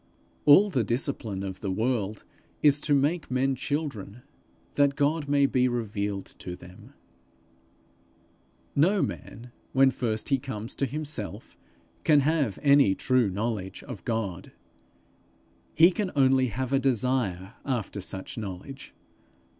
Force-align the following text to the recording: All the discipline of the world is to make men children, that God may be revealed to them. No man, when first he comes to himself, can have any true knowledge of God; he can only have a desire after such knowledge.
All 0.45 0.71
the 0.71 0.83
discipline 0.83 1.43
of 1.43 1.59
the 1.59 1.69
world 1.69 2.25
is 2.63 2.81
to 2.81 2.95
make 2.95 3.29
men 3.29 3.53
children, 3.53 4.23
that 4.73 4.95
God 4.95 5.29
may 5.29 5.45
be 5.45 5.67
revealed 5.67 6.25
to 6.39 6.55
them. 6.55 6.93
No 8.75 9.03
man, 9.03 9.51
when 9.73 9.91
first 9.91 10.29
he 10.29 10.39
comes 10.39 10.73
to 10.77 10.87
himself, 10.87 11.55
can 12.03 12.21
have 12.21 12.57
any 12.63 12.95
true 12.95 13.29
knowledge 13.29 13.83
of 13.83 14.03
God; 14.03 14.51
he 15.75 15.91
can 15.91 16.09
only 16.15 16.47
have 16.47 16.73
a 16.73 16.79
desire 16.79 17.53
after 17.63 18.01
such 18.01 18.39
knowledge. 18.39 18.95